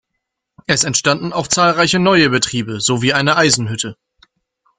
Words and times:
Es 0.65 0.83
entstanden 0.83 1.31
auch 1.31 1.45
zahlreiche 1.47 1.99
neue 1.99 2.31
Betriebe 2.31 2.81
sowie 2.81 3.13
eine 3.13 3.35
Eisenhütte. 3.37 3.97